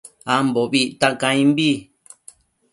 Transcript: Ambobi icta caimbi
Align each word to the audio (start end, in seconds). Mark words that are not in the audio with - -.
Ambobi 0.35 0.79
icta 0.87 1.09
caimbi 1.21 1.69